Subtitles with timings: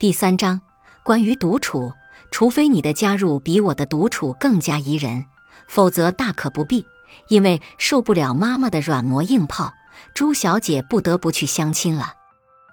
[0.00, 0.60] 第三章
[1.02, 1.92] 关于独处，
[2.30, 5.24] 除非你的加入比我的独处更加宜人，
[5.66, 6.86] 否则大可不必。
[7.26, 9.74] 因为受不了妈妈的软磨硬泡，
[10.14, 12.14] 朱小姐不得不去相亲了。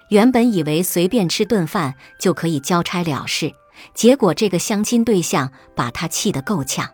[0.09, 3.51] 原本以为随便吃顿饭就可以交差了事，
[3.95, 6.87] 结果这个相亲对象把她气得够呛。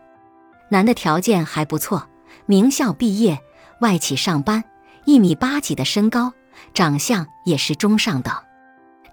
[0.70, 2.08] 男的条件还不错，
[2.46, 3.38] 名校毕业，
[3.82, 4.64] 外企上班，
[5.04, 6.32] 一米八几的身高，
[6.72, 8.32] 长相也是中上等。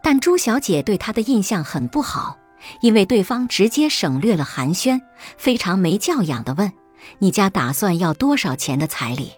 [0.01, 2.37] 但朱小姐对他的印象很不好，
[2.81, 4.99] 因为对方直接省略了寒暄，
[5.37, 6.71] 非常没教养的问
[7.19, 9.31] ：“你家打算要多少钱的彩礼？”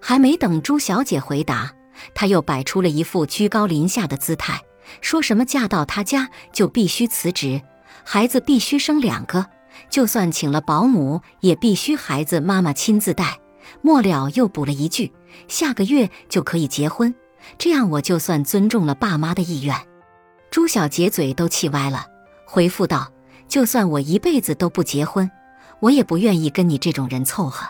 [0.00, 1.72] 还没等朱小姐回答，
[2.14, 4.60] 他又摆出了一副居高临下的姿态，
[5.00, 7.60] 说什么嫁到他家就必须辞职，
[8.04, 9.46] 孩子必须生两个，
[9.90, 13.38] 就算请了保姆也必须孩子妈妈亲自带。
[13.82, 15.12] 末了又补了一句
[15.48, 17.14] ：“下个月就可以结婚，
[17.58, 19.76] 这样我就算尊重了爸妈的意愿。”
[20.58, 22.04] 朱小姐嘴都气歪了，
[22.44, 23.12] 回复道
[23.46, 25.30] ：“就算我一辈子都不结婚，
[25.78, 27.64] 我也不愿意跟你这种人凑合。”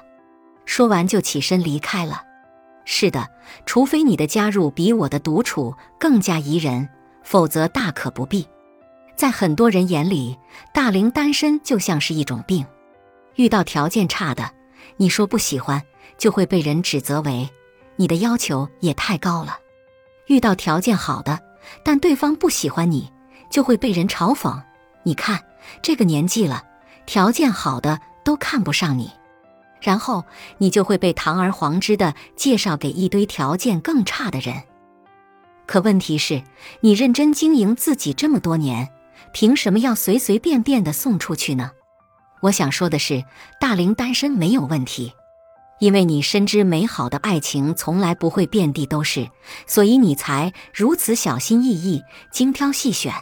[0.65, 2.23] 说完就起身离开了。
[2.87, 3.29] 是的，
[3.67, 6.89] 除非你的加入比我的独处更加宜人，
[7.23, 8.49] 否则大可不必。
[9.15, 10.39] 在很多人眼里，
[10.73, 12.65] 大龄单身就像是一种病。
[13.35, 14.51] 遇到条件差的，
[14.97, 15.83] 你说不喜欢，
[16.17, 17.51] 就会被人指责为
[17.97, 19.59] 你的要求也太高了；
[20.29, 21.39] 遇到条件好的，
[21.83, 23.11] 但对方不喜欢你，
[23.51, 24.61] 就会被人嘲讽。
[25.03, 25.43] 你看
[25.83, 26.63] 这个年纪了，
[27.07, 29.11] 条件好的都看不上你，
[29.81, 30.25] 然后
[30.59, 34.63] 你就会被堂而皇之的介绍给一堆条件更差的人。
[35.67, 36.43] 可问题是，
[36.81, 38.89] 你认真经营自己这么多年，
[39.33, 41.71] 凭什么要随随便便的送出去呢？
[42.41, 43.25] 我想说的是，
[43.61, 45.13] 大龄单身没有问题。
[45.81, 49.31] 因为你深知美好的爱情从来不会遍地都是，
[49.67, 53.15] 所以你才如此小心翼翼、精挑细选，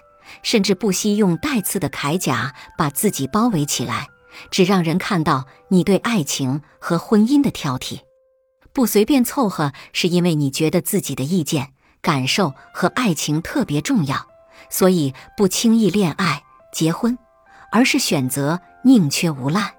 [0.42, 4.08] 甚至不惜用带刺的铠甲把自己包围起来，
[4.50, 8.00] 只让人看到你对爱情和婚姻的挑剔。
[8.72, 14.26] 不随便凑合，是因为你觉得自己的意见、感受和爱情特别重要，
[14.70, 16.42] 所以不轻易恋爱、
[16.72, 17.18] 结婚，
[17.70, 19.72] 而是选择宁缺毋滥。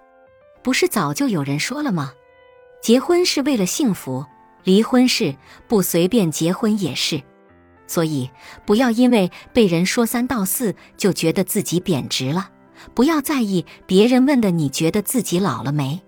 [0.63, 2.12] 不是早就有人说了吗？
[2.82, 4.26] 结婚是为了幸福，
[4.64, 5.36] 离婚是
[5.68, 7.22] 不随便结婚也是，
[7.86, 8.30] 所以
[8.66, 12.50] 不要因为被人说三道四就觉得自己贬值了，
[12.94, 16.02] 不要在意别人问的你觉得自己老了没？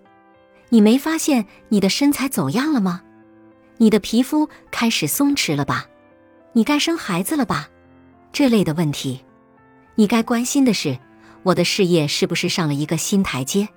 [0.69, 3.01] 你没发现你的身材走样了吗？
[3.77, 5.87] 你的皮肤开始松弛了吧？
[6.53, 7.69] 你该生孩子了吧？
[8.31, 9.21] 这类的问题，
[9.95, 10.97] 你该关心的是
[11.43, 13.67] 我的事业是不是上了一个新台阶？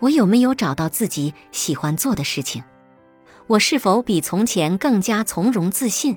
[0.00, 2.62] 我有没有找到自己喜欢做的事情？
[3.46, 6.16] 我是否比从前更加从容自信？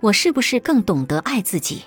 [0.00, 1.82] 我是不是更懂得爱自己？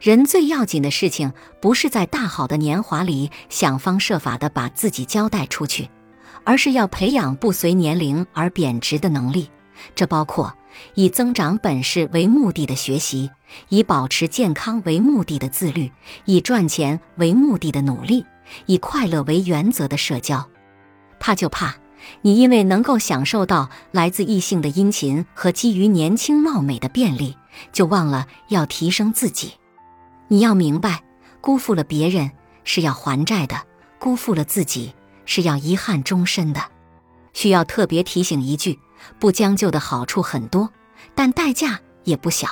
[0.00, 5.88] 人最要紧的事情，不是在大好的年华里想方设法的把自己交代出去，
[6.44, 9.50] 而是要培养不随年龄而贬值的能力。
[9.94, 10.54] 这包括
[10.94, 13.30] 以增长本事为目的的学习，
[13.68, 15.90] 以保持健康为目的的自律，
[16.24, 18.24] 以赚钱为目的的努力。
[18.66, 20.48] 以快乐为原则的社交，
[21.18, 21.74] 怕就怕
[22.22, 27.36] 你因为能够享受到来自异性的殷勤和基于年轻貌美的便利，
[27.72, 29.54] 就忘了要提升自己。
[30.28, 31.02] 你要明白，
[31.40, 32.30] 辜负了别人
[32.64, 33.56] 是要还债的，
[33.98, 36.62] 辜负了自己是要遗憾终身的。
[37.32, 38.78] 需要特别提醒一句：
[39.18, 40.70] 不将就的好处很多，
[41.14, 42.48] 但代价也不小。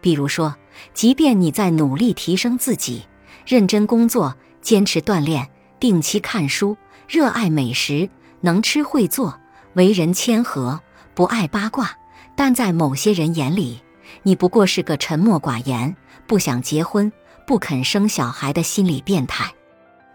[0.00, 0.54] 比如说，
[0.92, 3.04] 即便你在努力提升自己，
[3.46, 4.36] 认真工作。
[4.62, 6.76] 坚持锻炼，定期看书，
[7.08, 8.08] 热爱美食，
[8.40, 9.38] 能吃会做，
[9.74, 10.80] 为人谦和，
[11.14, 11.90] 不爱八卦。
[12.34, 13.82] 但在某些人眼里，
[14.22, 15.94] 你不过是个沉默寡言、
[16.26, 17.12] 不想结婚、
[17.46, 19.52] 不肯生小孩的心理变态。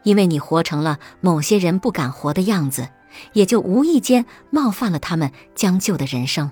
[0.03, 2.89] 因为你活成了某些人不敢活的样子，
[3.33, 6.49] 也就无意间冒犯了他们将就的人生。